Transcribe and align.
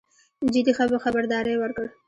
جدي 0.53 0.73
خبرداری 1.05 1.53
ورکړ. 1.57 1.85